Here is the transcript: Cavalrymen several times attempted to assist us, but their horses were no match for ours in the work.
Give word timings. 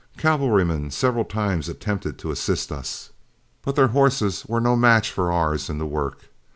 Cavalrymen 0.17 0.89
several 0.89 1.25
times 1.25 1.69
attempted 1.69 2.17
to 2.17 2.31
assist 2.31 2.71
us, 2.71 3.11
but 3.61 3.75
their 3.75 3.89
horses 3.89 4.43
were 4.47 4.59
no 4.59 4.75
match 4.75 5.11
for 5.11 5.31
ours 5.31 5.69
in 5.69 5.77
the 5.77 5.85
work. 5.85 6.23